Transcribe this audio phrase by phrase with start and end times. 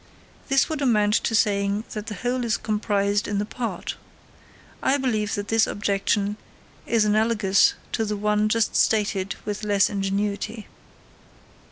[0.47, 3.97] This would amount to saying that the whole is comprised in the part.
[4.81, 6.37] I believe that this objection
[6.87, 10.65] is analogous to the one just stated with less ingenuity.